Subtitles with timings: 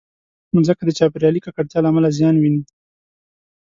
[0.55, 2.61] مځکه د چاپېریالي ککړتیا له امله زیان ویني.